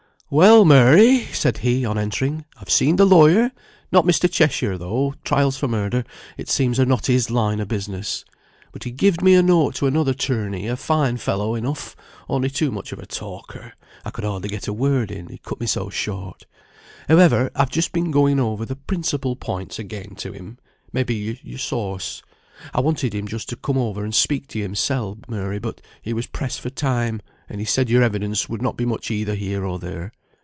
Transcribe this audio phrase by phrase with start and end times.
[0.33, 0.63] "Well!
[0.63, 3.51] Mary," said he on entering, "I've seen the lawyer,
[3.91, 4.31] not Mr.
[4.31, 6.05] Cheshire though; trials for murder,
[6.37, 8.23] it seems, are not his line o' business.
[8.71, 11.97] But he gived me a note to another 'torney; a fine fellow enough,
[12.29, 13.73] only too much of a talker;
[14.05, 16.45] I could hardly get a word in, he cut me so short.
[17.09, 20.59] However, I've just been going over the principal points again to him;
[20.93, 22.23] may be you saw us?
[22.73, 26.13] I wanted him just to come over and speak to you himsel, Mary, but he
[26.13, 29.65] was pressed for time; and he said your evidence would not be much either here
[29.65, 30.13] or there.